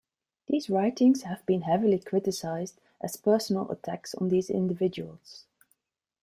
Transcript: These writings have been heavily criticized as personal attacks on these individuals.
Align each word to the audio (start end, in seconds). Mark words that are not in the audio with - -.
These 0.47 0.67
writings 0.67 1.21
have 1.21 1.45
been 1.45 1.61
heavily 1.61 1.99
criticized 1.99 2.81
as 3.01 3.17
personal 3.17 3.69
attacks 3.69 4.15
on 4.15 4.29
these 4.29 4.49
individuals. 4.49 5.45